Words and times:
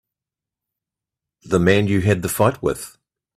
The 1.43 1.59
man 1.59 1.85
you 1.87 2.01
had 2.01 2.23
the 2.23 2.27
fight 2.27 2.63
with. 2.63 2.97